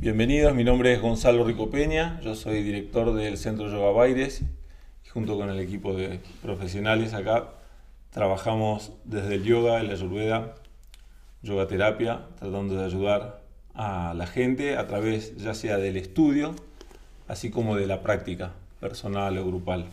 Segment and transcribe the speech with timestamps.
[0.00, 4.42] Bienvenidos, mi nombre es Gonzalo Rico Peña, yo soy director del Centro Yoga Baires
[5.12, 7.50] junto con el equipo de profesionales acá
[8.08, 10.54] trabajamos desde el yoga, la ayurveda,
[11.42, 13.42] yoga terapia, tratando de ayudar
[13.74, 16.54] a la gente a través ya sea del estudio,
[17.28, 19.86] así como de la práctica personal o grupal.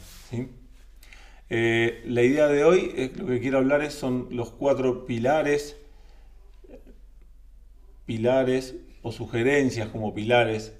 [1.50, 5.78] Eh, la idea de hoy, es, lo que quiero hablar es, son los cuatro pilares,
[8.06, 8.76] pilares
[9.08, 10.74] o sugerencias como pilares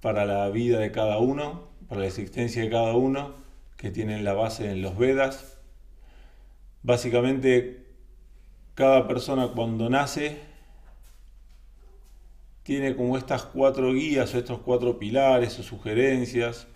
[0.00, 3.34] para la vida de cada uno, para la existencia de cada uno,
[3.76, 5.58] que tienen la base en los Vedas.
[6.82, 7.86] Básicamente,
[8.74, 10.38] cada persona cuando nace
[12.62, 16.66] tiene como estas cuatro guías o estos cuatro pilares o sugerencias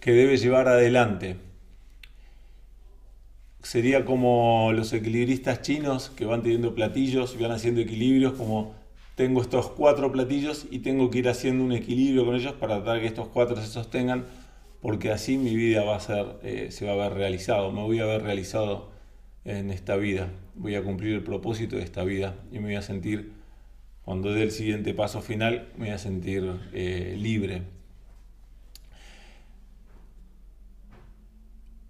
[0.00, 1.36] que debe llevar adelante.
[3.66, 8.76] Sería como los equilibristas chinos que van teniendo platillos y van haciendo equilibrios, como
[9.16, 13.00] tengo estos cuatro platillos y tengo que ir haciendo un equilibrio con ellos para tratar
[13.00, 14.24] que estos cuatro se sostengan,
[14.80, 17.98] porque así mi vida va a ser, eh, se va a ver realizado, me voy
[17.98, 18.92] a ver realizado
[19.44, 22.82] en esta vida, voy a cumplir el propósito de esta vida y me voy a
[22.82, 23.32] sentir,
[24.04, 27.62] cuando dé el siguiente paso final, me voy a sentir eh, libre.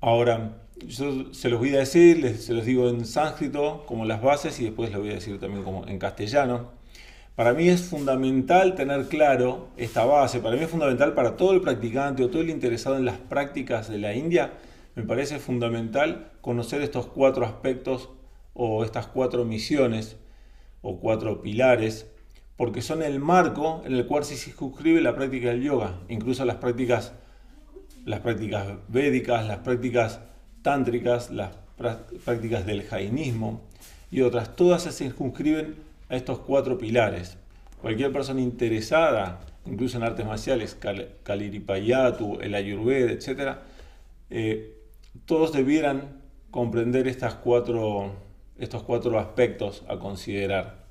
[0.01, 4.61] Ahora, yo se los voy a decir, se los digo en sánscrito como las bases
[4.61, 6.71] y después les voy a decir también como en castellano.
[7.35, 11.61] Para mí es fundamental tener claro esta base, para mí es fundamental para todo el
[11.61, 14.53] practicante o todo el interesado en las prácticas de la India,
[14.95, 18.09] me parece fundamental conocer estos cuatro aspectos
[18.55, 20.17] o estas cuatro misiones
[20.81, 22.11] o cuatro pilares,
[22.57, 26.57] porque son el marco en el cual se circunscribe la práctica del yoga, incluso las
[26.57, 27.13] prácticas,
[28.07, 30.21] las prácticas védicas, las prácticas
[30.67, 33.61] tántricas, las prácticas del jainismo
[34.11, 35.77] y otras, todas se circunscriben
[36.09, 37.39] a estos cuatro pilares.
[37.81, 40.77] Cualquier persona interesada, incluso en artes marciales,
[41.23, 43.59] Kaliripayatu, el Ayurveda, etc.,
[44.31, 44.75] eh,
[45.25, 46.21] todos debieran
[46.51, 48.15] comprender estas cuatro,
[48.59, 50.85] estos cuatro aspectos a considerar.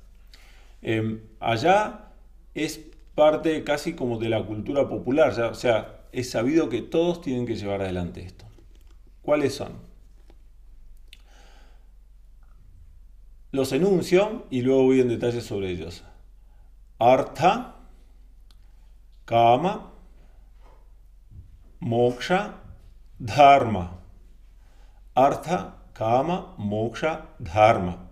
[0.80, 2.12] Em, allá
[2.54, 2.80] es
[3.14, 7.56] parte casi como de la cultura popular, o sea, es sabido que todos tienen que
[7.56, 8.45] llevar adelante esto.
[9.26, 9.72] ¿Cuáles son?
[13.50, 16.04] Los enuncio y luego voy en detalle sobre ellos.
[17.00, 17.74] Artha,
[19.24, 19.90] Kama,
[21.80, 22.60] Moksha,
[23.18, 23.98] Dharma.
[25.16, 28.08] Artha, Kama, Moksha, Dharma.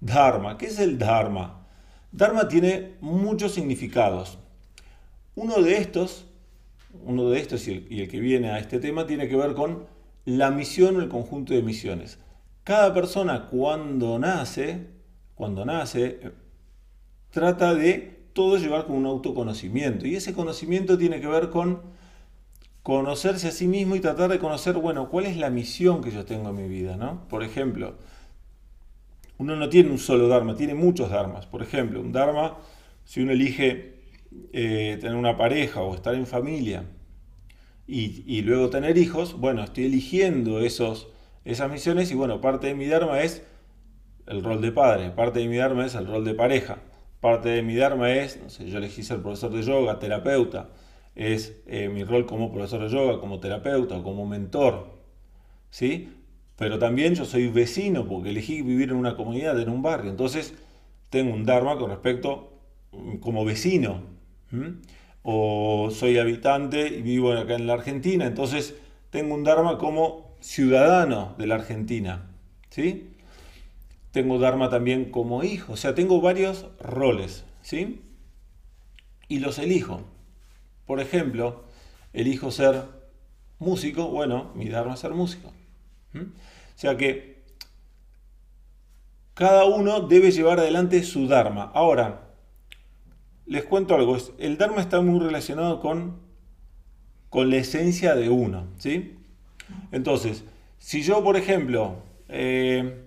[0.00, 1.64] Dharma, ¿qué es el Dharma?
[2.10, 4.40] Dharma tiene muchos significados.
[5.36, 6.26] Uno de estos,
[7.04, 9.93] uno de estos y el, que viene a este tema tiene que ver con
[10.24, 12.18] la misión o el conjunto de misiones.
[12.64, 14.86] Cada persona cuando nace,
[15.34, 16.32] cuando nace,
[17.30, 20.06] trata de todo llevar con un autoconocimiento.
[20.06, 21.82] Y ese conocimiento tiene que ver con
[22.82, 26.24] conocerse a sí mismo y tratar de conocer, bueno, cuál es la misión que yo
[26.24, 27.26] tengo en mi vida, ¿no?
[27.28, 27.94] Por ejemplo,
[29.38, 31.46] uno no tiene un solo Dharma, tiene muchos Dharmas.
[31.46, 32.58] Por ejemplo, un Dharma,
[33.04, 33.94] si uno elige
[34.52, 36.84] eh, tener una pareja o estar en familia
[37.86, 41.08] y, luego tener hijos, bueno, estoy eligiendo esos
[41.44, 43.42] esas misiones y bueno, parte de mi Dharma es
[44.26, 46.78] el rol de padre, parte de mi Dharma es el rol de pareja,
[47.20, 50.70] parte de mi Dharma es, no sé, yo elegí ser profesor de yoga, terapeuta,
[51.14, 54.94] es eh, mi rol como profesor de yoga, como terapeuta, como mentor,
[55.68, 56.08] ¿sí?
[56.56, 60.54] Pero también yo soy vecino porque elegí vivir en una comunidad, en un barrio, entonces
[61.10, 62.58] tengo un Dharma con respecto
[62.92, 64.00] mm, como vecino,
[65.24, 68.74] o soy habitante y vivo acá en la Argentina, entonces
[69.10, 72.30] tengo un Dharma como ciudadano de la Argentina.
[72.68, 73.10] ¿sí?
[74.12, 77.44] Tengo Dharma también como hijo, o sea, tengo varios roles.
[77.62, 78.02] ¿sí?
[79.26, 80.02] Y los elijo.
[80.84, 81.64] Por ejemplo,
[82.12, 82.82] elijo ser
[83.58, 85.48] músico, bueno, mi Dharma es ser músico.
[86.14, 87.42] O sea que
[89.32, 91.70] cada uno debe llevar adelante su Dharma.
[91.74, 92.23] Ahora,
[93.46, 96.18] les cuento algo, el Dharma está muy relacionado con,
[97.30, 98.66] con la esencia de uno.
[98.78, 99.16] ¿sí?
[99.92, 100.44] Entonces,
[100.78, 101.96] si yo, por ejemplo,
[102.28, 103.04] eh,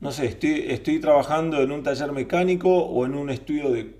[0.00, 3.96] no sé, estoy, estoy trabajando en un taller mecánico o en un estudio de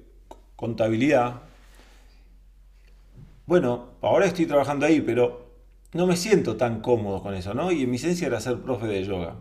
[0.56, 1.42] contabilidad,
[3.46, 5.48] bueno, ahora estoy trabajando ahí, pero
[5.94, 7.72] no me siento tan cómodo con eso, ¿no?
[7.72, 9.36] Y en mi esencia era ser profe de yoga.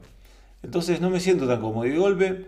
[0.64, 1.86] Entonces no me siento tan cómodo.
[1.86, 2.46] Y de golpe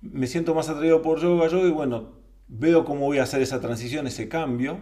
[0.00, 2.15] me siento más atraído por yoga, yoga y bueno,
[2.48, 4.78] veo cómo voy a hacer esa transición, ese cambio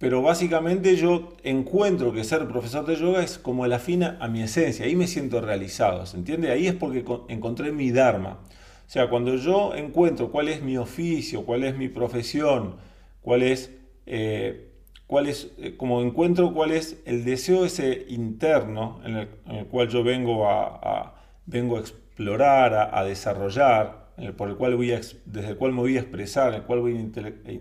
[0.00, 4.40] pero básicamente yo encuentro que ser profesor de yoga es como el afina a mi
[4.42, 6.50] esencia, ahí me siento realizado, ¿se entiende?
[6.50, 8.38] Ahí es porque encontré mi Dharma.
[8.40, 12.76] O O sea, cuando yo encuentro cuál es mi oficio, cuál es mi profesión,
[13.20, 13.72] cuál es,
[14.06, 14.70] eh,
[15.06, 20.02] cuál es eh, como encuentro cuál es el deseo ese interno en el, cual yo
[20.02, 21.14] vengo a,
[21.44, 26.00] vengo a explorar, a, desarrollar, por el cual voy desde el cual me voy a
[26.00, 27.12] expresar, el cual voy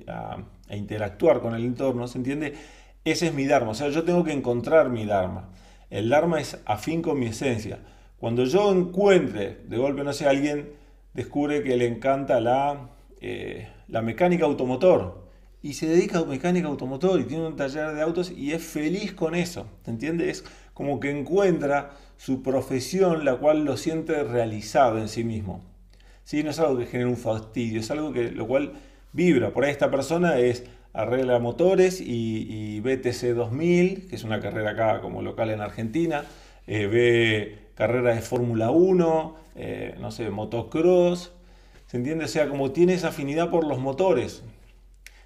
[0.08, 0.38] a,
[0.70, 2.54] a interactuar con el entorno, ¿se entiende?
[3.06, 5.50] Ese es mi Dharma, o sea, yo tengo que encontrar mi Dharma.
[5.90, 7.80] El Dharma es afín con mi esencia.
[8.20, 10.74] Cuando yo encuentre, de golpe, no sé, alguien
[11.14, 12.90] descubre que le encanta la,
[13.22, 15.30] eh, mecánica automotor
[15.62, 19.14] y se dedica a mecánica automotor y tiene un taller de autos y es feliz
[19.14, 20.40] con eso, ¿te entiendes?
[20.40, 25.69] Es como que encuentra su profesión, la cual lo siente realizado en sí mismo.
[26.30, 26.44] ¿Sí?
[26.44, 28.74] No es algo que genere un fastidio, es algo que lo cual
[29.14, 29.52] vibra.
[29.52, 35.02] Por ahí esta persona es arregla motores y, BTC 2000, que es una carrera acá
[35.02, 36.26] como local en Argentina,
[36.68, 41.32] eh, ve carreras de Fórmula 1, eh, no sé, motocross,
[41.88, 42.26] ¿se entiende?
[42.26, 44.44] O sea, como tiene esa afinidad por los motores.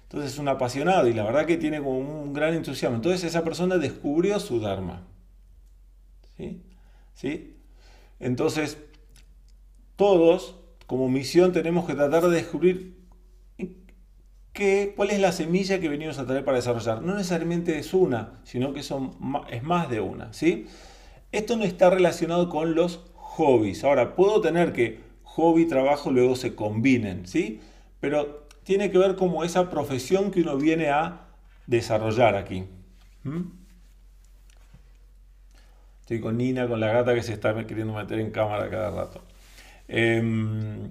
[0.04, 2.96] Entonces es un apasionado y la verdad que tiene como un gran entusiasmo.
[2.96, 5.02] Entonces esa persona descubrió su Dharma.
[6.38, 6.62] ¿Sí?
[7.12, 7.58] ¿Sí?
[8.20, 8.78] Entonces,
[9.96, 12.96] todos como misión tenemos que tratar de descubrir
[14.52, 17.02] qué, cuál es la semilla que venimos a traer para desarrollar.
[17.02, 19.16] No necesariamente es una, sino que son,
[19.50, 20.32] es más de una.
[20.32, 20.66] ¿sí?
[21.32, 23.84] Esto no está relacionado con los hobbies.
[23.84, 27.60] Ahora, puedo tener que hobby y trabajo luego se combinen, ¿sí?
[27.98, 31.26] Pero tiene que ver como esa profesión que uno viene a
[31.66, 32.64] desarrollar aquí.
[33.24, 33.42] ¿Mm?
[36.00, 39.22] Estoy con Nina, con la gata que se está queriendo meter en cámara cada rato.
[39.88, 40.90] Em,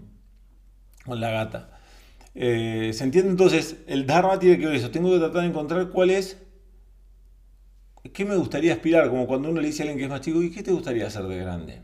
[1.05, 1.69] con la gata.
[2.35, 3.77] Eh, ¿Se entiende entonces?
[3.87, 4.91] El Dharma tiene que ver eso.
[4.91, 6.37] Tengo que tratar de encontrar cuál es
[8.11, 9.09] ¿qué me gustaría aspirar?
[9.09, 11.07] Como cuando uno le dice a alguien que es más chico, ¿y qué te gustaría
[11.07, 11.81] hacer de grande?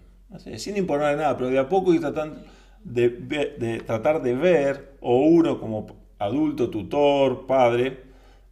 [0.58, 2.42] sin imponer nada, pero de a poco y tratando
[2.84, 5.88] de, tratar de ver, o uno como
[6.20, 8.04] adulto, tutor, padre,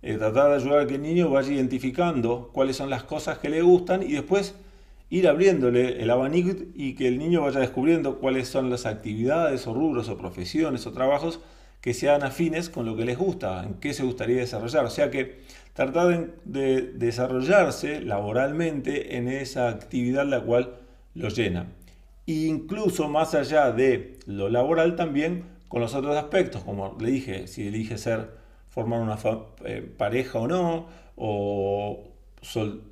[0.01, 3.49] eh, tratar de ayudar a que el niño vaya identificando cuáles son las cosas que
[3.49, 4.55] le gustan y después
[5.09, 9.73] ir abriéndole el abanico y que el niño vaya descubriendo cuáles son las actividades o
[9.73, 11.39] rubros o profesiones o trabajos
[11.81, 14.85] que sean afines con lo que les gusta, en qué se gustaría desarrollar.
[14.85, 15.39] O sea que
[15.73, 20.75] tratar de, desarrollarse laboralmente en esa actividad la cual
[21.13, 21.67] lo llena.
[22.25, 27.47] E incluso más allá de lo laboral también con los otros aspectos, como le dije,
[27.47, 28.31] si elige ser,
[28.69, 29.17] formar una
[29.63, 32.16] eh, pareja o no, o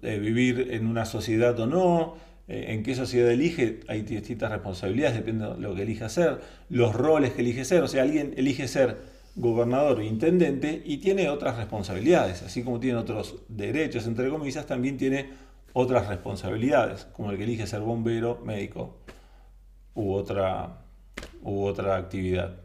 [0.01, 2.15] eh, vivir en una sociedad o no,
[2.47, 6.93] eh, en qué sociedad elige, hay distintas responsabilidades, depende de lo que elige hacer, los
[6.93, 8.97] roles que elige ser, o sea, alguien elige ser
[9.35, 14.97] gobernador e intendente y tiene otras responsabilidades, así como tiene otros derechos, entre comillas, también
[14.97, 15.29] tiene
[15.73, 18.97] otras responsabilidades, como el que elige ser bombero, médico
[19.93, 20.85] u otra,
[21.43, 22.57] u otra actividad.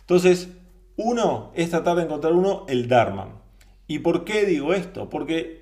[0.00, 0.48] Entonces,
[0.96, 3.40] uno es tratar de encontrar uno el Dharma.
[3.86, 5.08] ¿Y por qué digo esto?
[5.08, 5.61] Porque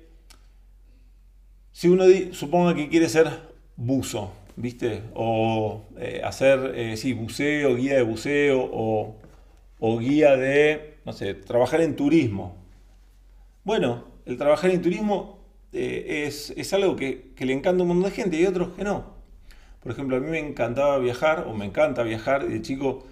[1.71, 3.29] si uno suponga que quiere ser
[3.75, 5.03] buzo, ¿viste?
[5.13, 9.15] O eh, hacer, eh, buceo, guía de buceo, o
[9.81, 12.55] o guía de, no sé, trabajar en turismo.
[13.63, 15.39] Bueno, el trabajar en turismo
[15.73, 19.15] eh, es, algo que, le encanta a un montón de gente y otros que no.
[19.81, 23.07] Por ejemplo, a mí me encantaba viajar, o me encanta viajar, y de chico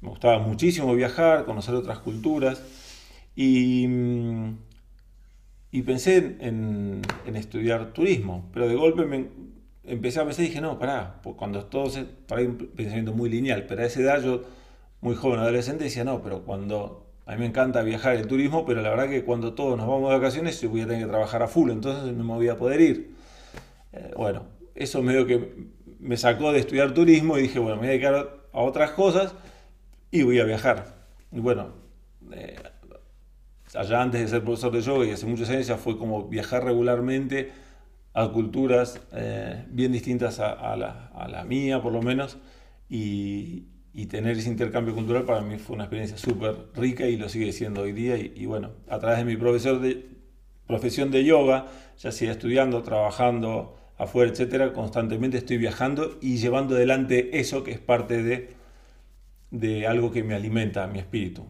[0.00, 2.64] me gustaba muchísimo viajar, conocer otras culturas,
[3.36, 4.58] y, mm,
[5.70, 7.02] y pensé en,
[7.34, 9.28] estudiar turismo, pero de golpe me
[9.84, 13.66] empecé a pensar y dije, no, pará, cuando todo se, para un pensamiento muy lineal,
[13.66, 14.42] pero a esa edad yo
[15.00, 18.80] muy joven, adolescente, decía, no, pero cuando a mí me encanta viajar el turismo, pero
[18.80, 21.42] la verdad que cuando todos nos vamos de vacaciones yo voy a tener que trabajar
[21.42, 23.14] a full, entonces no me voy a poder ir.
[23.92, 25.68] Eh, bueno, eso medio que
[26.00, 29.34] me sacó de estudiar turismo y dije, bueno, me voy a dedicar a otras cosas
[30.10, 30.96] y voy a viajar.
[31.30, 31.74] Y bueno,
[32.32, 32.56] eh,
[33.74, 36.64] allá antes de ser profesor de yoga y hace muchos años ya fue como viajar
[36.64, 37.50] regularmente
[38.14, 42.38] a culturas eh, bien distintas a, la, a, la, mía, por lo menos,
[42.88, 47.28] y, y tener ese intercambio cultural para mí fue una experiencia súper rica y lo
[47.28, 48.16] sigue siendo hoy día.
[48.16, 50.06] Y, bueno, a través de mi profesor de,
[50.66, 51.66] profesión de yoga,
[51.98, 57.78] ya sea estudiando, trabajando afuera, etcétera, constantemente estoy viajando y llevando adelante eso que es
[57.78, 58.50] parte de,
[59.50, 61.44] de algo que me alimenta mi espíritu.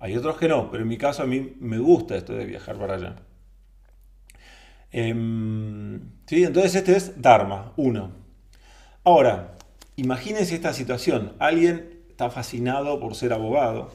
[0.00, 2.76] Hay otros que no, pero en mi caso a mí me gusta esto de viajar
[2.76, 3.16] para allá.
[4.90, 6.44] Em, ¿sí?
[6.44, 8.12] Entonces este es Dharma, uno.
[9.04, 9.58] Ahora,
[9.98, 11.32] Imagínense esta situación.
[11.40, 13.90] Alguien está fascinado por ser abogado,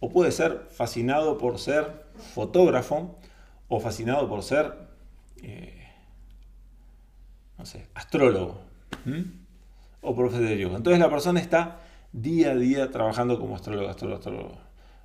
[0.00, 3.18] o puede ser fascinado por ser fotógrafo,
[3.68, 4.72] o fascinado por ser,
[5.42, 5.86] eh,
[7.58, 8.62] no sé, astrólogo,
[10.00, 10.78] o profesor de yoga.
[10.78, 11.80] Entonces la persona está
[12.12, 14.61] día a día trabajando como astrólogo, astrólogo, astrólogo.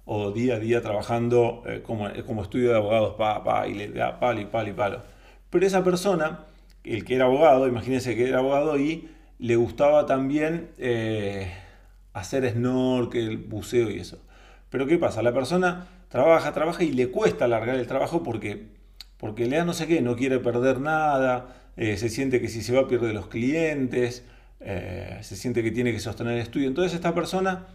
[0.10, 3.90] O día a día trabajando eh, como, como estudio de abogados, pa, pa, y le
[3.90, 5.02] da palo y palo y palo.
[5.50, 6.46] Pero esa persona,
[6.84, 11.52] el que era abogado, imagínense que era abogado y le gustaba también eh,
[12.14, 14.20] hacer snorkel, buceo y eso.
[14.70, 15.22] Pero ¿qué pasa?
[15.22, 18.68] La persona trabaja, trabaja y le cuesta alargar el trabajo porque,
[19.18, 22.62] porque le da no sé qué, no quiere perder nada, eh, se siente que si
[22.62, 24.24] se va a perder los clientes,
[24.60, 26.68] eh, se siente que tiene que sostener el estudio.
[26.68, 27.68] Entonces esta persona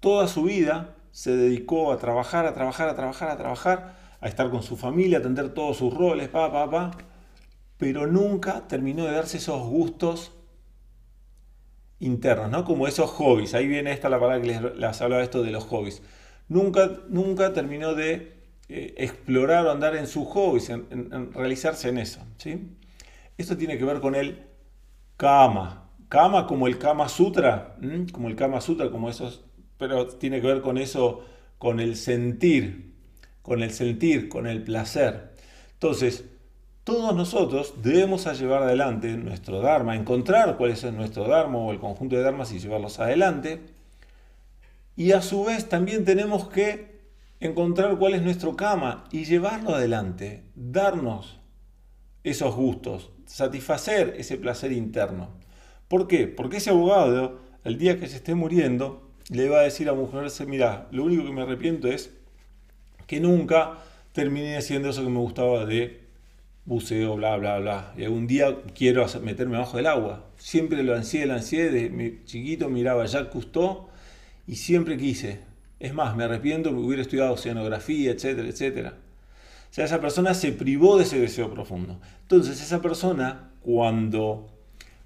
[0.00, 4.50] toda su vida se dedicó a trabajar, a trabajar, a trabajar, a trabajar, a estar
[4.50, 6.92] con su familia, a atender todos sus roles, pa, pa,
[7.76, 10.30] pero nunca terminó de darse esos gustos
[11.98, 12.64] internos, ¿no?
[12.64, 13.54] Como esos hobbies.
[13.54, 16.02] Ahí viene esta la palabra que les, les hablaba esto de los hobbies.
[16.46, 22.20] Nunca, nunca terminó de eh, explorar o andar en sus hobbies, en, realizarse en eso.
[22.36, 22.76] ¿sí?
[23.36, 24.46] Esto tiene que ver con el
[25.16, 25.90] Kama.
[26.08, 27.76] Kama como el Kama Sutra,
[28.12, 29.47] como el Kama Sutra, como esos,
[29.78, 31.24] pero tiene que ver con eso,
[31.58, 32.92] con el sentir,
[33.42, 35.30] con el sentir, con el placer.
[35.74, 36.24] Entonces,
[36.84, 42.16] todos nosotros debemos llevar adelante nuestro Dharma, encontrar cuál es nuestro Dharma o el conjunto
[42.16, 43.60] de Dharmas y llevarlos adelante.
[44.96, 46.98] Y a su vez también tenemos que
[47.40, 51.38] encontrar cuál es nuestro Kama y llevarlo adelante, darnos
[52.24, 55.28] esos gustos, satisfacer ese placer interno.
[55.88, 56.26] ¿Por qué?
[56.26, 60.30] Porque ese abogado, el día que se esté muriendo, le va a decir a mujer,
[60.46, 62.10] mira, lo único que me arrepiento es
[63.06, 63.78] que nunca
[64.12, 66.00] terminé haciendo eso que me gustaba de
[66.64, 67.94] buceo, bla, bla, bla.
[67.96, 70.26] Y algún día quiero meterme abajo del agua.
[70.36, 71.70] Siempre lo ansié, lo ansié.
[71.70, 73.88] De mi chiquito miraba Jacques Cousteau
[74.46, 75.40] y siempre quise.
[75.80, 78.94] Es más, me arrepiento, me hubiera estudiado oceanografía, etcétera, etcétera.
[79.70, 82.00] O sea, esa persona se privó de ese deseo profundo.
[82.22, 84.50] Entonces, esa persona, cuando,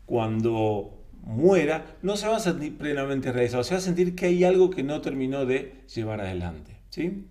[0.06, 4.44] cuando muera, no se va a sentir plenamente realizado, se va a sentir que hay
[4.44, 6.76] algo que no terminó de llevar adelante.
[6.90, 7.26] ¿sí?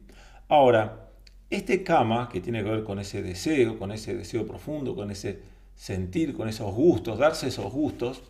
[0.48, 1.10] Ahora,
[1.50, 5.41] este kama, que tiene que ver con ese deseo, con ese deseo profundo, con ese
[5.75, 8.24] sentir, con esos gustos, darse esos gustos,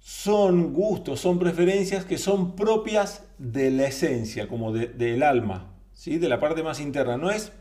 [0.00, 6.18] son gustos, son preferencias que son propias de la esencia, como del alma, ¿sí?
[6.18, 7.16] de la parte más interna.
[7.16, 7.52] No es,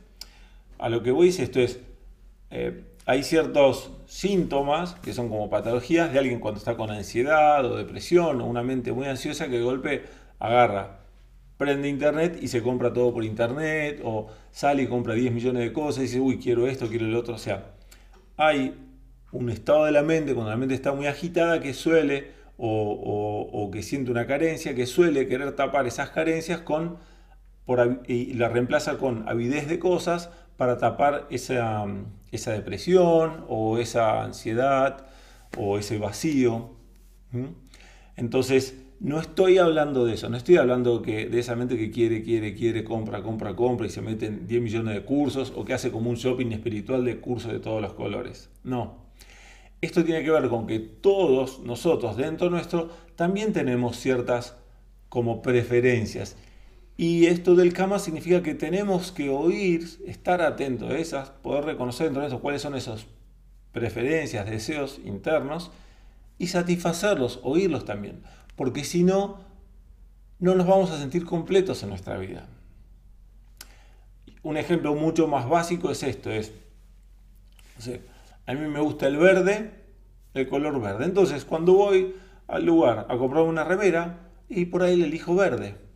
[0.78, 1.80] a lo que voy es esto es,
[2.50, 7.76] eh, hay ciertos síntomas que son como patologías de alguien cuando está con ansiedad o
[7.76, 10.04] depresión o una mente muy ansiosa que de golpe
[10.38, 11.00] agarra,
[11.58, 15.74] prende internet y se compra todo por internet o sale y compra 10 millones de
[15.74, 17.34] cosas y dice, uy, quiero esto, quiero el otro.
[17.34, 17.72] O sea,
[18.38, 18.76] hay
[19.32, 23.82] un estado de la mente, cuando la mente está muy agitada, que suele, o, que
[23.82, 27.00] siente una carencia, que suele querer tapar esas carencias con,
[28.06, 31.86] y la reemplaza con avidez de cosas para tapar esa,
[32.34, 35.06] esa depresión o esa ansiedad
[35.58, 36.72] o ese vacío.
[38.18, 42.54] Entonces, no estoy hablando de eso, no estoy hablando de esa mente que quiere, quiere,
[42.56, 45.92] quiere, compra, compra, compra y se mete en 10 millones de cursos o que hace
[45.92, 48.50] como un shopping espiritual de cursos de todos los colores.
[48.66, 49.06] No.
[49.80, 54.58] Esto tiene que ver con que todos nosotros dentro nuestro también tenemos ciertas
[55.08, 56.36] como preferencias.
[57.02, 62.08] Y esto del Kama significa que tenemos que oír, estar atentos a esas, poder reconocer
[62.08, 63.06] dentro de cuáles son esas
[63.72, 65.72] preferencias, deseos internos
[66.38, 68.22] y satisfacerlos, oírlos también.
[68.58, 69.40] Porque si no,
[70.40, 72.50] no nos vamos a sentir completos en nuestra vida.
[74.44, 76.52] Un ejemplo mucho más básico es esto, es,
[78.46, 79.72] a mí me gusta el verde,
[80.34, 81.06] el color verde.
[81.06, 82.16] Entonces, cuando voy
[82.50, 85.88] al lugar a comprar una remera, y por ahí le elijo verde.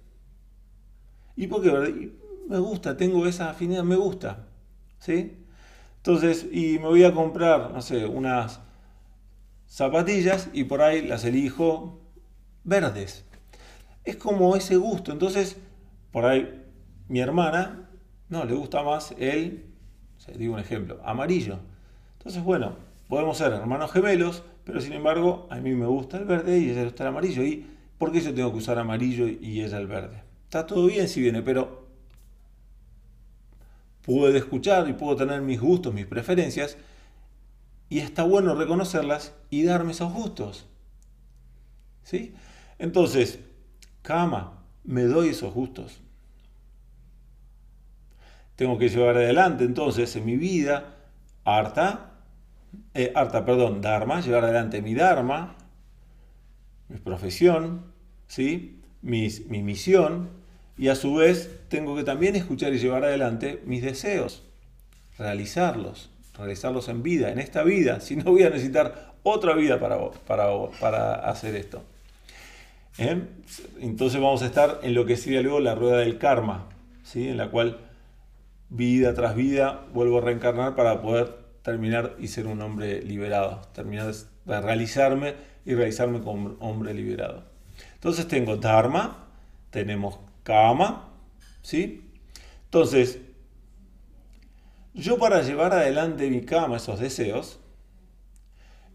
[1.36, 2.12] ¿Y por qué
[2.48, 4.48] me gusta, tengo esa afinidad, me gusta.
[5.00, 5.38] ¿Sí?
[5.98, 8.60] Entonces, y me voy a comprar, no sé, unas
[9.68, 12.02] zapatillas y por ahí las elijo
[12.64, 13.26] verdes.
[14.04, 15.12] Es como ese gusto.
[15.12, 15.58] Entonces,
[16.12, 16.62] por ahí
[17.08, 17.90] mi hermana,
[18.30, 19.66] no, le gusta más el,
[20.38, 21.60] digo un ejemplo, amarillo.
[22.18, 22.76] Entonces, bueno,
[23.08, 26.82] podemos ser hermanos gemelos, pero sin embargo, a mí me gusta el verde y ella
[26.82, 27.44] le gusta el amarillo.
[27.44, 27.66] ¿Y
[27.98, 30.23] por qué yo tengo que usar amarillo y ella el verde?
[30.54, 31.88] Está todo bien si viene, pero
[34.04, 36.78] puedo escuchar y puedo tener mis gustos, mis preferencias,
[37.90, 40.68] y está bueno reconocerlas y darme esos gustos.
[42.04, 42.36] ¿Sí?
[42.78, 43.40] Entonces,
[44.04, 46.02] cama, me doy esos gustos.
[48.56, 50.98] Tengo que llevar adelante entonces en mi vida
[51.46, 52.12] harta
[52.94, 55.56] eh, Arta, perdón, Dharma, llevar adelante mi Dharma,
[56.90, 57.92] mi profesión,
[58.28, 58.84] ¿sí?
[59.02, 59.32] mi
[59.64, 60.43] misión,
[60.78, 64.44] y a su vez tengo que también escuchar y llevar adelante mis deseos,
[65.18, 70.12] realizarlos, realizarlos en vida, en esta vida, si no voy a necesitar otra vida para,
[70.12, 70.48] para,
[70.80, 71.84] para hacer esto.
[72.98, 73.22] ¿eh?
[73.80, 76.70] Entonces vamos a estar en lo que sería luego la rueda del karma,
[77.04, 77.28] ¿sí?
[77.28, 77.80] en la cual
[78.70, 84.12] vida tras vida vuelvo a reencarnar para poder terminar y ser un hombre liberado, terminar
[84.12, 87.44] de realizarme y realizarme como hombre liberado.
[87.94, 89.28] Entonces tengo Dharma,
[89.70, 91.10] tenemos Kama,
[91.62, 92.12] ¿sí?
[92.66, 93.20] Entonces,
[94.94, 97.60] yo para llevar adelante mi Kama, esos deseos,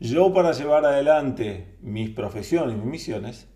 [0.00, 3.48] yo para llevar adelante mis profesiones, mis misiones,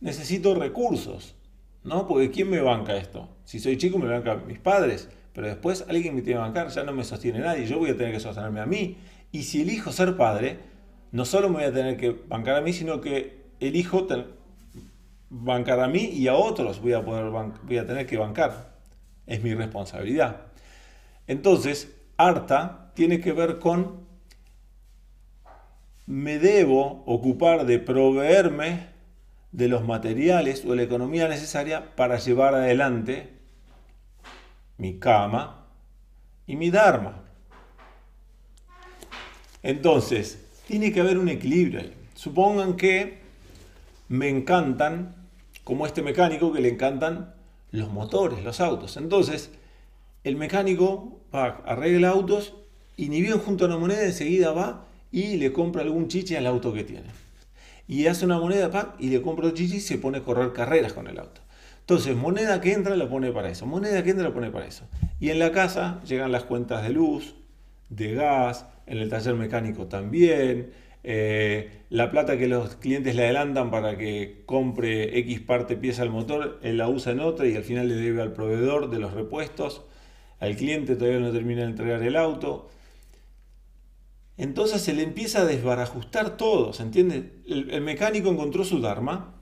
[0.00, 1.36] necesito recursos,
[1.84, 2.06] ¿no?
[2.06, 3.36] Porque ¿quién me banca esto?
[3.44, 6.82] Si soy chico me banca mis padres, pero después alguien me tiene que bancar, ya
[6.82, 8.98] no me sostiene nadie, yo voy a tener que sostenerme a mí.
[9.32, 10.58] Y si elijo ser padre,
[11.12, 14.06] no solo me voy a tener que bancar a mí, sino que elijo
[15.30, 18.76] bancar a mí y a otros voy a, tener que bancar.
[19.26, 20.42] Es mi responsabilidad.
[21.26, 24.06] Entonces, harta tiene que ver con
[26.06, 28.86] me debo ocupar de proveerme
[29.50, 33.32] de los materiales o la economía necesaria para llevar adelante
[34.78, 35.66] mi cama
[36.46, 37.24] y mi dharma.
[39.62, 41.80] Entonces, tiene que haber un equilibrio.
[42.14, 43.18] Supongan que
[44.08, 45.15] me encantan,
[45.66, 47.34] como este mecánico que le encantan
[47.72, 48.96] los motores, los autos.
[48.96, 49.50] Entonces,
[50.22, 52.54] el mecánico va, arregla autos
[52.96, 56.46] y ni bien junto a una moneda enseguida va y le compra algún chiche al
[56.46, 57.08] auto que tiene.
[57.88, 60.92] Y hace una moneda y le compra el chiche y se pone a correr carreras
[60.92, 61.40] con el auto.
[61.80, 64.84] Entonces, moneda que entra la pone para eso, moneda que entra la pone para eso.
[65.18, 67.34] Y en la casa llegan las cuentas de luz,
[67.88, 70.70] de gas, en el taller mecánico también,
[71.08, 76.10] eh, la plata que los clientes le adelantan para que compre X parte pieza al
[76.10, 79.14] motor, él la usa en otra y al final le debe al proveedor de los
[79.14, 79.84] repuestos,
[80.40, 82.70] al cliente todavía no termina de entregar el auto.
[84.36, 87.40] Entonces se le empieza a desbarajustar todo, ¿se entiende?
[87.46, 89.36] El, mecánico encontró su Dharma,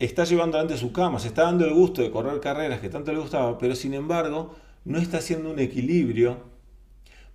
[0.00, 3.12] está llevando adelante su cama, se está dando el gusto de correr carreras que tanto
[3.12, 6.55] le gustaba, pero sin embargo no está haciendo un equilibrio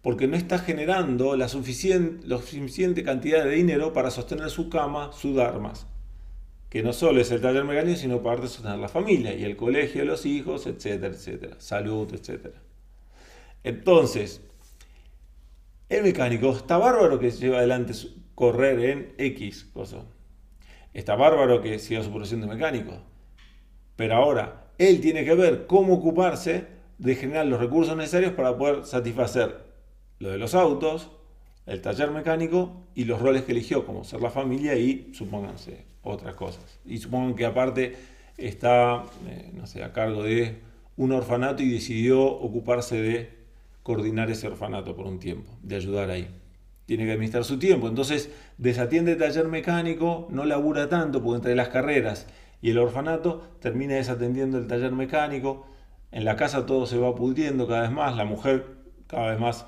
[0.02, 5.88] porque no está generando la suficiente, cantidad de dinero para sostener su cama, sus armas.
[6.70, 10.02] Que no solo es el taller mecánico, sino para sostener la familia y el colegio
[10.02, 11.56] de los hijos, etcétera, etcétera.
[11.60, 12.62] Salud, etcétera.
[13.64, 14.42] Entonces,
[15.90, 17.94] el mecánico está bárbaro que lleva adelante
[18.34, 20.06] correr en X cosa.
[20.94, 22.94] Está bárbaro que siga su profesión de mecánico.
[23.98, 26.66] Pero ahora, él tiene que ver cómo ocuparse
[26.98, 29.71] de generar los recursos necesarios para poder satisfacer
[30.22, 31.10] lo de los autos,
[31.66, 36.36] el taller mecánico y los roles que eligió, como ser la familia y, supónganse, otras
[36.36, 36.80] cosas.
[36.86, 37.96] Y supongan que aparte
[38.38, 40.60] está, eh, no sé, a cargo de
[40.96, 43.30] un orfanato y decidió ocuparse de
[43.82, 46.28] coordinar ese orfanato por un tiempo, de ayudar ahí.
[46.86, 48.30] Tiene que administrar su tiempo, entonces
[48.60, 52.28] desatiende taller mecánico, no labura tanto, porque entre las carreras
[52.62, 55.66] y el orfanato termina desatendiendo el taller mecánico,
[56.12, 58.68] en la casa todo se va pudriendo cada vez más, la mujer
[59.08, 59.66] cada vez más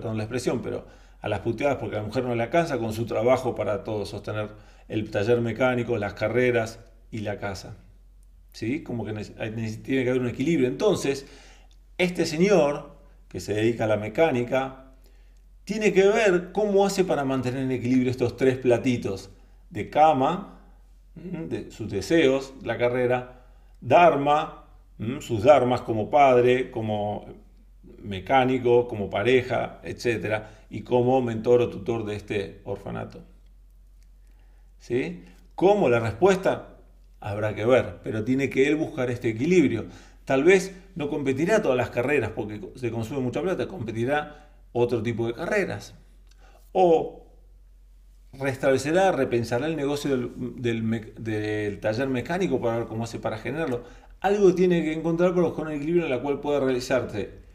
[0.00, 0.86] perdón la expresión, pero
[1.20, 4.50] a las puteadas porque la mujer no le alcanza con su trabajo para todo, sostener
[4.88, 6.80] el taller mecánico, las carreras
[7.10, 7.76] y la casa.
[8.52, 8.82] ¿Sí?
[8.82, 10.68] Como que tiene que haber un equilibrio.
[10.68, 11.26] Entonces,
[11.98, 14.84] este señor que se dedica a la mecánica,
[15.64, 19.30] tiene que ver cómo hace para mantener en equilibrio estos tres platitos
[19.70, 20.58] de cama,
[21.14, 23.44] de sus deseos, la carrera,
[23.80, 24.64] dharma,
[25.20, 27.26] sus dharmas como padre, como
[28.02, 30.42] mecánico, como pareja, etc.
[30.70, 33.22] Y como mentor o tutor de este orfanato.
[34.78, 35.24] ¿Sí?
[35.54, 36.76] ¿Cómo la respuesta?
[37.20, 39.86] Habrá que ver, pero tiene que él buscar este equilibrio.
[40.24, 45.26] Tal vez no competirá todas las carreras porque se consume mucha plata, competirá otro tipo
[45.26, 45.94] de carreras.
[46.72, 47.26] O
[48.32, 53.84] restablecerá, repensará el negocio del, taller mecánico para ver cómo hace para generarlo.
[54.20, 57.47] Algo tiene que encontrar buscar un equilibrio en el cual pueda realizarse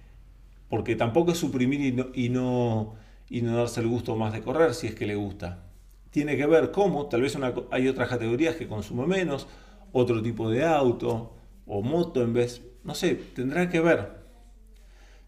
[0.73, 1.81] porque tampoco es suprimir
[2.15, 2.95] y no,
[3.29, 5.65] y no, darse el gusto más de correr si es que le gusta.
[6.09, 7.37] Tiene que ver cómo, tal vez
[7.69, 9.47] hay otras categorías que consume menos,
[9.91, 11.35] otro tipo de auto
[11.67, 14.13] o moto en vez, no sé, tendrá que ver.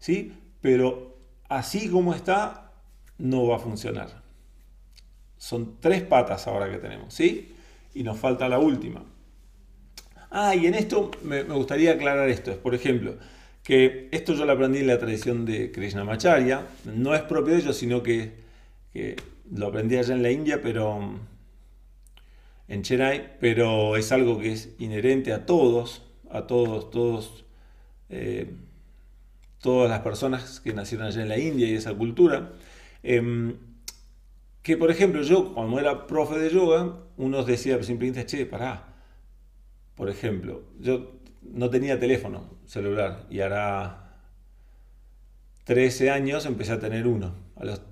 [0.00, 0.32] ¿Sí?
[0.60, 1.16] Pero
[1.48, 2.72] así como está,
[3.16, 4.24] no va a funcionar.
[5.36, 7.54] Son tres patas ahora que tenemos, ¿sí?
[7.94, 9.04] Y nos falta la última.
[10.28, 12.50] Ah, y en esto me, me gustaría aclarar esto.
[12.50, 13.14] Es, por ejemplo,
[13.66, 17.76] que esto yo lo aprendí en la tradición de Krishnamacharya, no es propio de ellos,
[17.76, 18.34] sino que,
[19.50, 21.18] lo aprendí allá en la India, pero
[22.68, 27.44] en Chennai, pero es algo que es inherente a todos, a todos, todos,
[28.08, 28.52] eh,
[29.60, 32.52] todas las personas que nacieron allá en la India y esa cultura,
[33.02, 33.56] em,
[34.62, 38.94] que, por ejemplo, yo cuando era profe de yoga, uno decía simplemente, che, pará.
[39.96, 41.16] Por ejemplo, yo
[41.52, 44.20] no tenía teléfono celular y ahora
[45.64, 47.34] 13 años empecé a tener uno.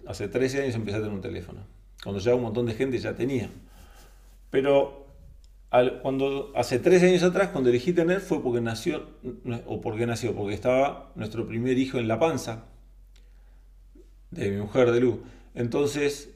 [0.06, 1.60] hace 13 años empecé a tener un teléfono.
[2.02, 3.50] Cuando ya un montón de gente ya tenía.
[4.50, 5.06] Pero
[6.02, 9.08] cuando hace 13 años atrás, cuando elegí tener, fue porque nació,
[9.66, 12.66] o porque nació, porque estaba nuestro primer hijo en la panza
[14.30, 15.16] de mi mujer de Luz.
[15.54, 16.30] Entonces,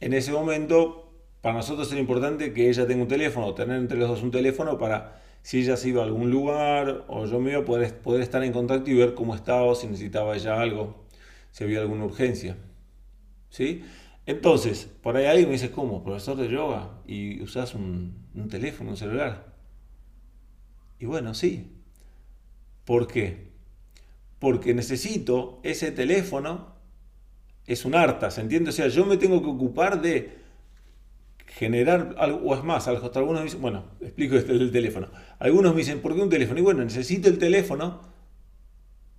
[0.00, 4.08] en ese momento, para nosotros era importante que ella tenga un teléfono, tener entre los
[4.08, 7.64] dos un teléfono para si ella se iba a algún lugar o yo me iba,
[7.64, 11.06] poder, poder estar en contacto y ver cómo estaba, si necesitaba ella algo,
[11.50, 12.56] si había alguna urgencia.
[13.50, 13.82] ¿Sí?
[14.26, 16.04] Entonces, por ahí alguien me dice, ¿cómo?
[16.04, 17.00] ¿Profesor de yoga?
[17.06, 19.54] ¿Y usas un, un teléfono, un celular?
[20.98, 21.72] Y bueno, sí.
[22.84, 23.48] ¿Por qué?
[24.38, 26.76] Porque necesito ese teléfono
[27.66, 28.70] es un harta, ¿se entiende?
[28.70, 30.38] O sea, yo me tengo que ocupar de
[31.58, 35.08] generar algo, o es más, hasta algunos dicen, bueno, explico del teléfono.
[35.40, 36.60] Algunos me dicen, ¿por qué un teléfono?
[36.60, 38.00] Y bueno, necesito el teléfono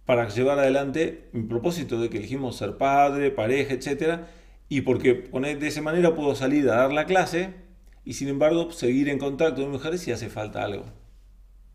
[0.06, 4.22] para llevar adelante mi propósito de que elegimos ser padre, pareja, etc.
[4.70, 7.56] Y porque de esa manera puedo salir a dar la clase
[8.06, 10.86] y sin embargo seguir en contacto con mi mujer si hace falta algo.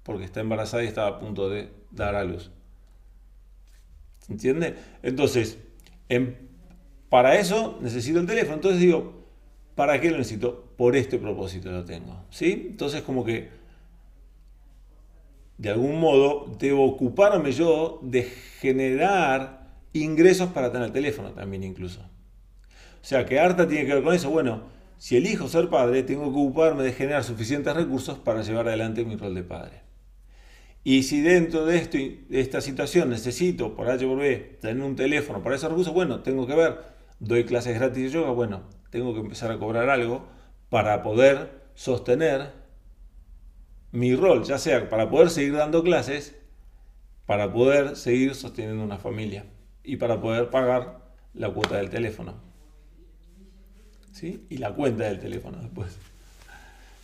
[0.03, 2.51] Porque está embarazada y está a punto de dar a luz.
[4.21, 4.77] ¿Se entiende?
[5.03, 5.59] Entonces,
[6.09, 6.49] en
[7.11, 8.55] para eso necesito el teléfono.
[8.55, 9.24] Entonces digo,
[9.75, 10.65] ¿para qué lo necesito?
[10.77, 12.25] Por este propósito lo tengo.
[12.31, 12.69] ¿Sí?
[12.71, 13.49] Entonces como que
[15.59, 22.01] de algún modo debo ocuparme yo de generar ingresos para tener el teléfono también incluso.
[22.01, 24.31] O sea, que harta tiene que ver con eso.
[24.31, 24.63] Bueno,
[24.99, 29.17] si elijo ser padre, tengo que ocuparme de generar suficientes recursos para llevar adelante mi
[29.17, 29.83] rol de padre.
[30.83, 34.97] Y si dentro de, esto, de esta situación necesito, por H por B, tener un
[34.97, 38.63] teléfono para esos recursos, bueno, tengo que ver doy clases gratis de yoga, bueno,
[38.95, 40.25] tengo que empezar a cobrar algo
[40.69, 42.53] para poder sostener
[43.91, 46.37] mi rol, ya sea para poder seguir dando clases,
[47.27, 49.47] para poder seguir sosteniendo una familia
[49.83, 51.01] y para poder pagar
[51.33, 52.35] la cuota del teléfono.
[54.13, 54.47] ¿Sí?
[54.49, 55.99] Y la cuenta del teléfono después.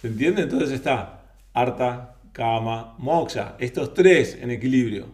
[0.01, 0.43] ¿Se entiende?
[0.43, 1.23] Entonces está
[1.55, 5.07] Arta, Kama, Moksha, estos tres en equilibrio.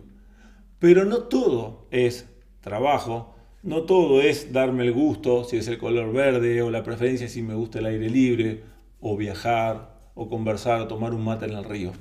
[0.78, 2.26] Pero no todo es
[2.60, 3.34] trabajo,
[3.66, 7.42] no todo es darme el gusto, si es el color verde, o la preferencia si
[7.42, 8.62] me gusta el aire libre,
[9.00, 11.92] o viajar, o conversar, o tomar un mate en el río.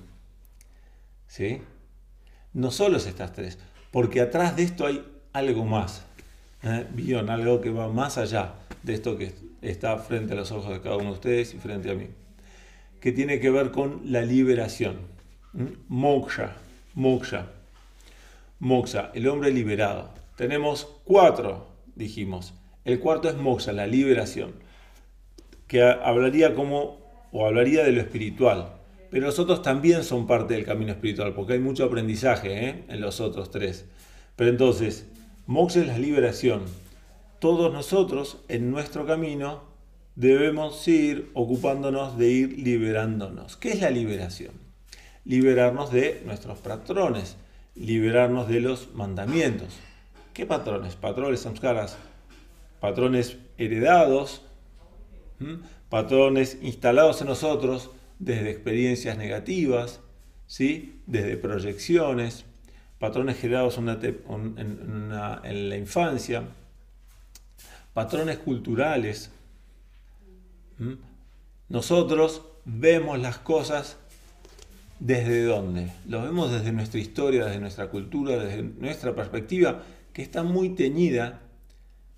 [1.27, 1.61] ¿Sí?
[2.53, 3.57] No solo es estas tres,
[3.89, 6.05] porque atrás de esto hay algo más.
[6.61, 6.85] ¿eh?
[7.27, 10.97] algo que va más allá de esto que está frente a los ojos de cada
[10.97, 12.09] uno de ustedes y frente a mí.
[13.01, 14.97] Que tiene que ver con la liberación.
[15.87, 16.57] Moksha,
[16.93, 17.47] moksha.
[18.59, 20.24] Moksha, el hombre liberado.
[20.35, 22.53] Tenemos cuatro, dijimos.
[22.83, 24.53] El cuarto es moksha, la liberación,
[25.67, 26.99] que hablaría como,
[27.31, 28.73] o hablaría de lo espiritual.
[29.09, 32.83] Pero los otros también son parte del camino espiritual, porque hay mucho aprendizaje ¿eh?
[32.89, 33.85] en los otros tres.
[34.35, 35.07] Pero entonces,
[35.47, 36.63] moksha es la liberación.
[37.39, 39.63] Todos nosotros en nuestro camino
[40.15, 43.55] debemos ir ocupándonos de ir liberándonos.
[43.55, 44.51] ¿Qué es la liberación?
[45.23, 47.37] Liberarnos de nuestros patrones,
[47.73, 49.79] liberarnos de los mandamientos.
[50.35, 50.97] ¿Qué patrones?
[50.97, 51.95] Patrones samskaras,
[52.81, 54.41] patrones heredados,
[55.87, 60.01] patrones instalados en nosotros desde experiencias negativas,
[60.45, 61.01] ¿sí?
[61.07, 62.43] desde proyecciones,
[62.99, 66.43] patrones generados en, en la infancia,
[67.93, 69.31] patrones culturales.
[71.69, 73.95] Nosotros vemos las cosas
[74.99, 75.93] desde dónde?
[76.09, 79.81] Lo vemos desde nuestra historia, desde nuestra cultura, desde nuestra perspectiva
[80.15, 81.41] que está muy teñida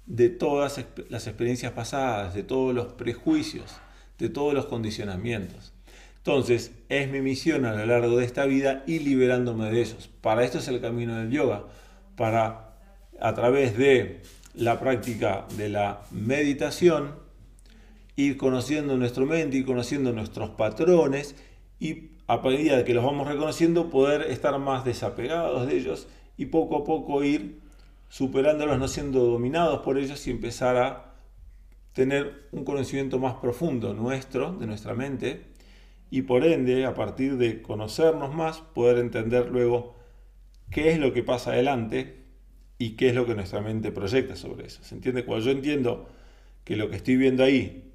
[0.06, 3.76] de todas las experiencias pasadas, de todos los prejuicios,
[4.20, 5.74] de todos los condicionamientos.
[6.18, 10.12] Entonces, es mi misión a lo largo de esta vida ir liberándome de ellos.
[10.22, 11.64] Para esto es el camino del yoga,
[12.16, 12.76] para
[13.20, 14.22] a través de
[14.54, 17.16] la práctica de la meditación,
[18.16, 21.36] ir conociendo nuestro mente, ir conociendo nuestros patrones
[21.80, 26.08] y a medida que los vamos reconociendo, poder estar más desapegados de ellos
[26.38, 27.66] y poco a poco ir
[28.10, 31.16] superándolos, no siendo dominados por ellos y empezar a
[31.94, 35.46] tener un conocimiento más profundo nuestro, de nuestra mente,
[36.10, 39.96] y por ende, a partir de conocernos más, poder entender luego
[40.72, 42.24] qué es lo que pasa adelante
[42.78, 44.84] y qué es lo que nuestra mente proyecta sobre eso.
[44.84, 45.26] ¿Se entiende?
[45.26, 46.08] Cuando yo entiendo
[46.64, 47.92] que lo que estoy viendo ahí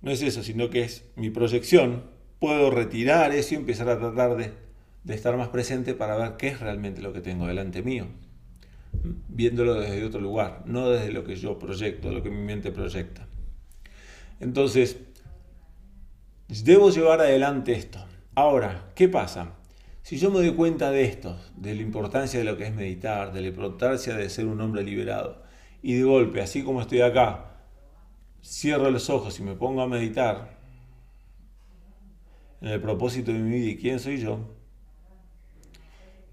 [0.00, 2.04] no es eso, sino que es mi proyección,
[2.38, 4.52] puedo retirar eso y empezar a tratar de,
[5.04, 8.06] de estar más presente para ver qué es realmente lo que tengo delante mío
[9.28, 13.26] viéndolo desde otro lugar, no desde lo que yo proyecto, lo que mi mente proyecta.
[14.40, 14.98] Entonces,
[16.48, 18.04] debo llevar adelante esto.
[18.34, 19.54] Ahora, ¿qué pasa?
[20.02, 23.32] Si yo me doy cuenta de esto, de la importancia de lo que es meditar,
[23.32, 25.42] de la importancia de ser un hombre liberado,
[25.82, 27.56] y de golpe, así como estoy acá,
[28.42, 30.58] cierro los ojos y me pongo a meditar
[32.60, 34.40] en el propósito de mi vida y quién soy yo,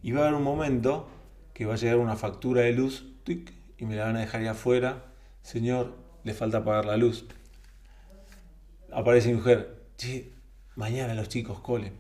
[0.02, 1.08] y va a haber un momento
[1.58, 3.04] que va a llegar una factura de luz
[3.80, 5.06] y me la van a dejar ahí afuera.
[5.42, 7.26] Señor, le falta pagar la luz.
[8.92, 10.34] Aparece mi mujer, che,
[10.76, 11.94] mañana los chicos cole.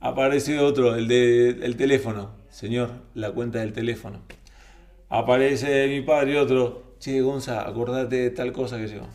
[0.00, 2.32] Aparece otro, el del teléfono.
[2.50, 4.22] Señor, la cuenta del teléfono.
[5.08, 9.06] Aparece mi padre otro, che, Gonza, acordate de tal cosa que llegó.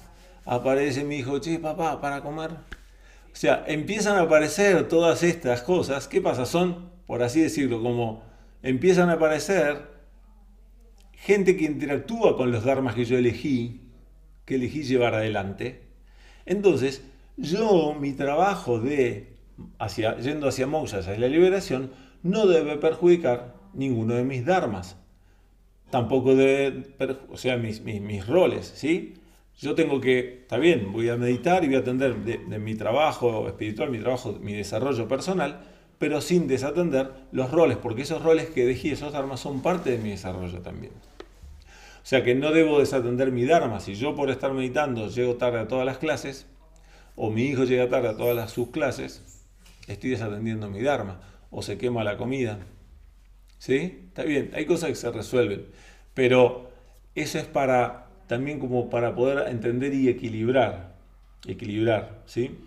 [0.46, 2.52] Aparece mi hijo, che, papá, para comer.
[2.52, 6.08] O sea, empiezan a aparecer todas estas cosas.
[6.08, 6.46] ¿Qué pasa?
[6.46, 8.33] Son, por así decirlo, como
[8.64, 9.94] empiezan a aparecer
[11.14, 13.82] gente que interactúa con los dharmas que yo elegí,
[14.46, 15.82] que elegí llevar adelante.
[16.46, 17.04] Entonces,
[17.38, 19.34] yo, mi trabajo de
[19.80, 21.92] hacia, yendo hacia moksha, hacia la liberación,
[22.24, 24.98] no debe perjudicar ninguno de mis dharmas.
[25.90, 26.94] Tampoco debe,
[27.30, 29.14] o sea, mis, mis, roles, ¿sí?
[29.60, 32.74] Yo tengo que, está bien, voy a meditar y voy a atender de, de mi
[32.76, 35.62] trabajo espiritual, mi trabajo, mi desarrollo personal,
[36.04, 39.98] pero sin desatender los roles, porque esos roles que elegí, esos dharmas, son parte de
[39.98, 40.92] mi desarrollo también.
[40.92, 43.80] O sea que no debo desatender mi dharma.
[43.80, 46.46] Si yo por estar meditando llego tarde a todas las clases,
[47.16, 49.46] o mi hijo llega tarde a todas las, sus clases,
[49.88, 51.22] estoy desatendiendo mi dharma.
[51.52, 52.60] O se quema la comida.
[53.58, 54.04] ¿Sí?
[54.10, 55.68] Está bien, hay cosas que se resuelven.
[56.14, 56.70] Pero
[57.16, 60.96] eso es para también como para poder entender y equilibrar.
[61.48, 62.58] Equilibrar, ¿sí?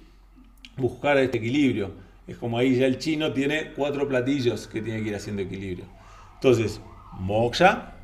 [0.78, 2.05] Buscar este equilibrio.
[2.26, 5.86] Es como ahí ya el chino tiene cuatro platillos que tiene que ir haciendo equilibrio.
[6.34, 6.80] Entonces,
[7.18, 7.94] moksha,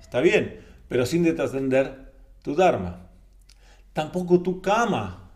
[0.00, 3.10] está bien pero sin detrascender tu Dharma.
[3.92, 5.30] Tampoco tu cama,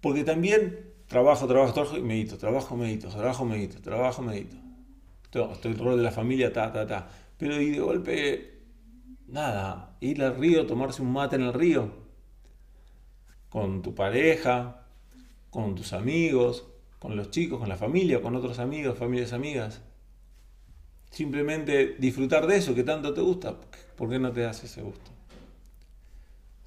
[0.00, 4.56] porque también trabajo, trabajo, trabajo y medito, trabajo, medito, trabajo, medito, trabajo, medito.
[5.52, 7.08] Estoy el rol de la familia, ta, ta, ta.
[7.36, 8.60] Pero y de golpe,
[9.26, 11.92] nada, ir al río, tomarse un mate en el río,
[13.50, 14.86] con tu pareja,
[15.50, 16.66] con tus amigos,
[16.98, 19.80] con los chicos, con la familia, con otros amigos, familias amigas.
[21.10, 23.56] Simplemente disfrutar de eso que tanto te gusta.
[23.96, 25.10] ¿Por qué no te das ese gusto?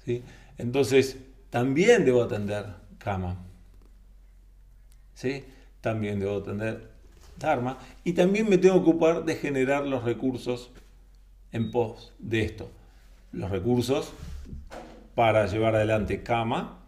[0.04, 0.22] ¿Sí?
[0.58, 1.18] Entonces,
[1.50, 2.66] también debo atender
[2.98, 3.36] Kama.
[5.14, 5.44] ¿Sí?
[5.80, 6.90] También debo atender
[7.38, 7.78] Dharma.
[8.04, 10.70] Y también me tengo que ocupar de generar los recursos
[11.52, 12.70] en pos de esto.
[13.32, 14.12] Los recursos
[15.14, 16.78] para llevar adelante Kama,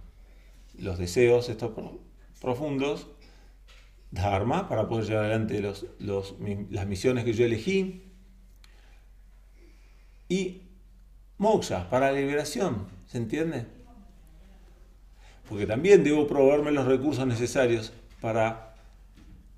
[0.78, 1.72] los deseos estos
[2.40, 3.08] profundos,
[4.12, 5.60] Dharma, para poder llevar adelante
[5.98, 6.36] los,
[6.70, 8.02] las misiones que yo elegí,
[10.28, 10.62] y
[11.38, 13.66] moksha, para la liberación, ¿se entiende?
[15.48, 18.74] Porque también debo proveerme los recursos necesarios para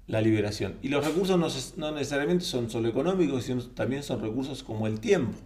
[0.07, 0.79] la liberación.
[0.83, 5.38] Y los recursos no, necesariamente son solo económicos, sino también son recursos como el tiempo,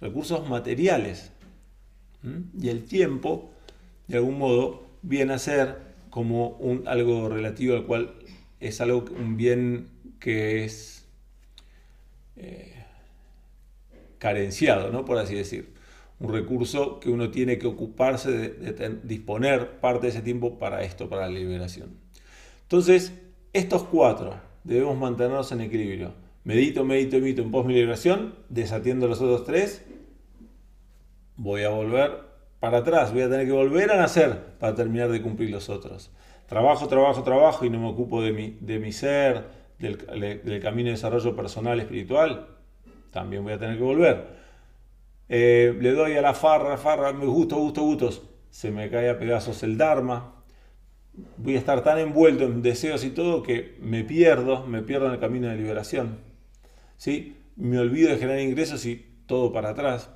[0.00, 1.32] recursos materiales.
[2.60, 3.50] Y el tiempo,
[4.06, 8.14] de algún modo, viene a ser como un, algo relativo al cual
[8.60, 11.06] es algo, un bien que es
[12.36, 12.84] eh,
[14.18, 15.04] carenciado, ¿no?
[15.04, 15.76] por así decir.
[16.20, 21.08] Un recurso que uno tiene que ocuparse de, disponer parte de ese tiempo para esto,
[21.08, 21.90] para la liberación.
[22.62, 23.12] Entonces,
[23.52, 26.14] estos cuatro debemos mantenernos en equilibrio.
[26.42, 29.84] Medito, medito, medito en pos mi liberación, desatiendo los otros tres,
[31.36, 32.27] voy a volver
[32.60, 36.10] para atrás, voy a tener que volver a nacer para terminar de cumplir los otros.
[36.46, 39.44] Trabajo, trabajo, trabajo y no me ocupo de mi, de mi ser,
[39.78, 42.46] del, camino de desarrollo personal, espiritual,
[43.10, 44.26] también voy a tener que volver.
[45.28, 49.18] Eh, le doy a la farra, farra, me gusto, gusto, gustos, se me cae a
[49.18, 50.34] pedazos el Dharma.
[51.36, 55.12] Voy a estar tan envuelto en deseos y todo que me pierdo, me pierdo en
[55.12, 56.18] el camino de liberación.
[56.96, 57.36] ¿Sí?
[57.56, 60.10] Me olvido de generar ingresos y todo para atrás.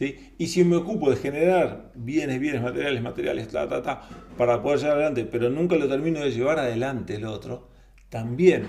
[0.00, 4.80] Y si me ocupo de generar bienes, bienes materiales, materiales, ta, ta, ta, para poder
[4.80, 7.68] llevar adelante, pero nunca lo termino de llevar adelante el otro,
[8.08, 8.66] también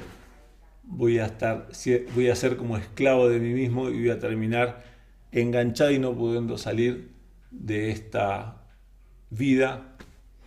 [0.84, 1.68] voy a estar,
[2.14, 4.84] voy a ser como esclavo de mí mismo y voy a terminar
[5.32, 7.12] enganchado y no pudiendo salir
[7.50, 8.62] de esta
[9.32, 9.96] vida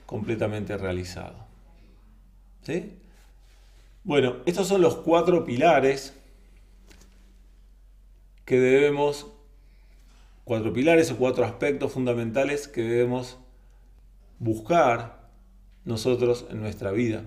[0.06, 1.46] completamente realizado.
[2.62, 2.92] ¿Sí?
[4.04, 6.14] Bueno, estos son los cuatro pilares
[8.44, 9.26] que debemos,
[10.48, 13.36] cuatro pilares o cuatro aspectos fundamentales que debemos
[14.38, 15.28] buscar
[15.84, 17.22] nosotros en nuestra vida.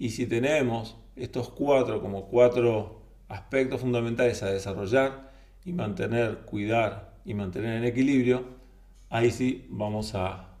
[0.00, 5.30] Y si tenemos estos cuatro como cuatro aspectos fundamentales a desarrollar
[5.64, 8.42] y mantener, cuidar y mantener en equilibrio,
[9.10, 10.56] ahí sí vamos a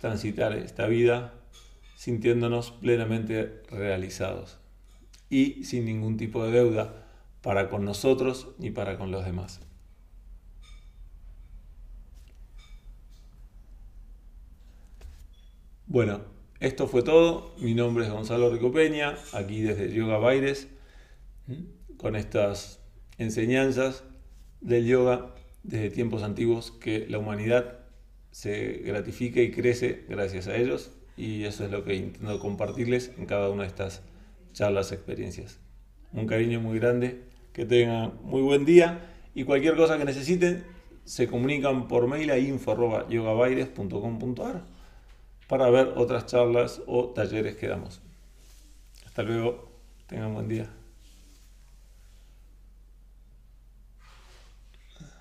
[0.00, 1.34] transitar esta vida
[1.94, 4.58] sintiéndonos plenamente realizados
[5.30, 7.06] y sin ningún tipo de deuda
[7.42, 9.67] para con nosotros ni para con los demás.
[15.90, 16.20] Bueno,
[16.60, 17.54] esto fue todo.
[17.56, 20.68] Mi nombre es Gonzalo Ricopeña, aquí desde Yoga Baires,
[21.96, 22.80] con estas
[23.16, 24.04] enseñanzas
[24.60, 27.78] del yoga desde tiempos antiguos que la humanidad
[28.32, 33.24] se gratifica y crece gracias a ellos y eso es lo que intento compartirles en
[33.24, 34.02] cada una de estas
[34.52, 35.58] charlas, experiencias.
[36.12, 37.22] Un cariño muy grande,
[37.54, 40.64] que tengan muy buen día y cualquier cosa que necesiten
[41.04, 44.77] se comunican por mail a info.yogabaires.com.ar
[45.48, 48.00] para ver otras charlas o talleres que damos.
[49.06, 49.68] Hasta luego,
[50.06, 50.77] tengan buen día.